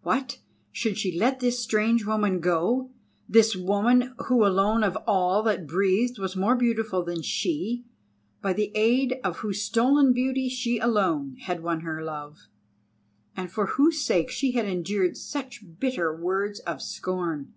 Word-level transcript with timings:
What, 0.00 0.38
should 0.72 0.96
she 0.96 1.14
let 1.14 1.40
this 1.40 1.58
strange 1.58 2.06
woman 2.06 2.40
go—this 2.40 3.54
woman 3.54 4.14
who 4.28 4.42
alone 4.46 4.82
of 4.82 4.96
all 5.06 5.42
that 5.42 5.66
breathed 5.66 6.18
was 6.18 6.34
more 6.34 6.56
beautiful 6.56 7.04
than 7.04 7.20
she, 7.20 7.84
by 8.40 8.54
the 8.54 8.72
aid 8.74 9.20
of 9.22 9.40
whose 9.40 9.60
stolen 9.60 10.14
beauty 10.14 10.48
she 10.48 10.78
alone 10.78 11.36
had 11.40 11.62
won 11.62 11.80
her 11.80 12.02
love, 12.02 12.48
and 13.36 13.52
for 13.52 13.66
whose 13.76 14.00
sake 14.02 14.30
she 14.30 14.52
had 14.52 14.64
endured 14.64 15.18
such 15.18 15.62
bitter 15.78 16.16
words 16.16 16.60
of 16.60 16.80
scorn? 16.80 17.52